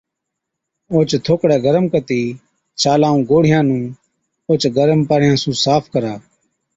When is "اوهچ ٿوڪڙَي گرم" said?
0.91-1.85